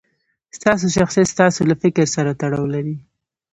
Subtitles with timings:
[0.57, 2.95] ستاسو شخصیت ستاسو له فکر سره تړاو لري.